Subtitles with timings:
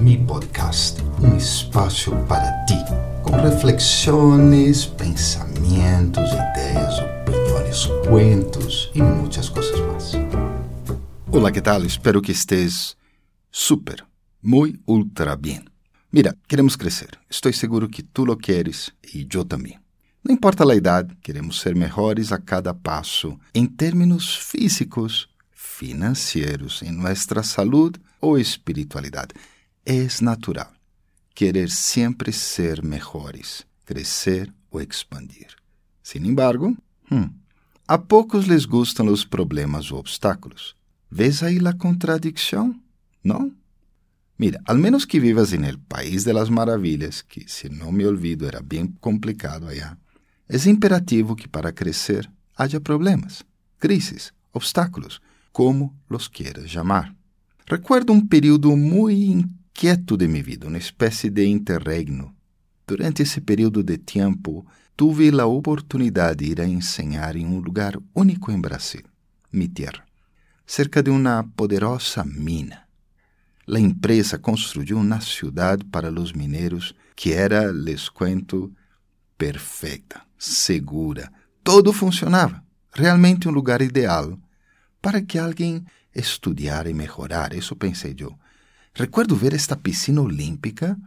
[0.00, 2.74] mi podcast, um espaço para ti,
[3.22, 10.12] com reflexões, pensamentos, ideias, opiniões, cuentos e muitas coisas mais.
[11.30, 11.84] Olá, que tal?
[11.84, 12.96] Espero que estés
[13.50, 14.02] super,
[14.42, 15.62] muito ultra bem.
[16.10, 17.10] Mira, queremos crescer.
[17.28, 19.78] Estou seguro que tu lo queres e eu também.
[20.24, 26.90] Não importa a idade, queremos ser melhores a cada passo em termos físicos, financeiros, em
[26.90, 29.34] nossa saúde ou espiritualidade.
[29.92, 30.72] É natural
[31.34, 35.48] querer sempre ser melhores, crescer ou expandir.
[36.00, 36.76] Sin embargo,
[37.10, 37.28] hum,
[37.88, 40.76] a poucos les gustam os problemas ou obstáculos.
[41.10, 42.80] ¿Ves aí a contradição?
[43.24, 43.52] Não?
[44.38, 48.06] Mira, al menos que vivas en el país de las maravillas, que si no me
[48.06, 49.98] olvido era bien complicado allá,
[50.48, 53.44] es imperativo que para crecer haya problemas,
[53.80, 57.12] crisis, obstáculos, como los quieras llamar.
[57.66, 62.34] Recuerdo um período muito inquieto de minha vida, uma espécie de interregno.
[62.86, 67.96] Durante esse período de tempo, tive a oportunidade de ir a ensinar em um lugar
[68.14, 69.04] único em Brasil,
[69.74, 70.04] terra,
[70.66, 72.82] cerca de uma poderosa mina.
[73.72, 78.72] A empresa construiu uma cidade para os mineiros que era, les cuento,
[79.38, 81.30] perfeita, segura.
[81.62, 82.62] Todo funcionava.
[82.92, 84.36] Realmente um lugar ideal
[85.00, 85.84] para que alguém
[86.14, 87.54] estudar e melhorar.
[87.54, 88.36] Isso pensei eu.
[88.94, 90.98] Recuerdo ver esta piscina olímpica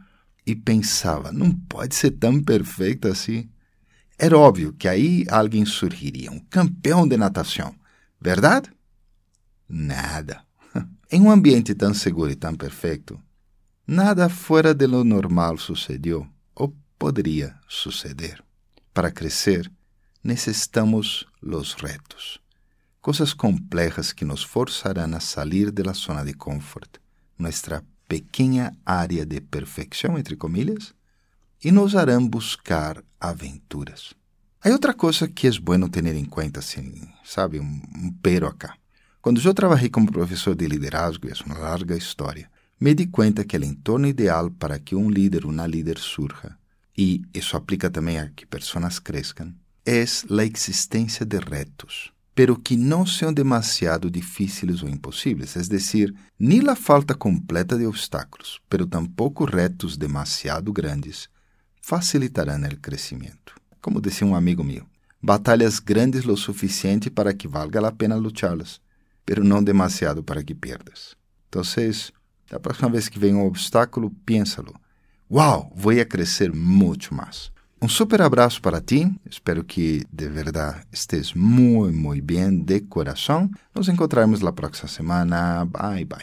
[0.45, 3.49] e pensava, não pode ser tão perfeita assim.
[4.17, 7.75] Era óbvio que aí alguém surgiria, um campeão de natação.
[8.19, 8.69] Verdade?
[9.67, 10.43] Nada.
[11.11, 13.19] Em um ambiente tão seguro e tão perfeito,
[13.85, 18.43] nada fora de lo normal sucedeu ou poderia suceder.
[18.93, 19.71] Para crescer,
[20.23, 22.43] necessitamos los retos
[23.03, 27.01] coisas complejas que nos forzarão a sair de la zona de confort,
[27.37, 30.93] nossa pequena área de perfeição, entre comillas,
[31.63, 34.13] e nos harão buscar aventuras.
[34.63, 38.75] Há outra coisa que é bueno ter em conta, assim, sabe, um, um pero acá.
[39.21, 42.49] Quando eu trabalhei como professor de liderazgo, e é uma larga história,
[42.79, 46.57] me di conta que o entorno ideal para que um líder, uma líder surja,
[46.97, 49.53] e isso aplica também a que pessoas cresçam,
[49.85, 56.13] é a existência de retos pero que não sejam demasiado difíceis ou impossíveis, es decir,
[56.39, 61.29] ni a falta completa de obstáculos, pero tampoco retos demasiado grandes
[61.81, 63.53] facilitarão o crescimento.
[63.81, 64.85] Como dizia um amigo meu,
[65.21, 68.81] batalhas grandes lo suficiente para que valga a pena luchá-las,
[69.25, 71.15] pero não demasiado para que perdas.
[71.49, 71.61] Então,
[72.49, 74.73] da próxima vez que vem um obstáculo, piénsalo.
[75.29, 77.52] Uau, vou a crescer muito mais.
[77.83, 79.13] Um super abraço para ti.
[79.29, 83.51] Espero que de verdade estés muito, muito bem de coração.
[83.75, 85.65] Nos encontraremos la próxima semana.
[85.65, 86.21] Bye, bye.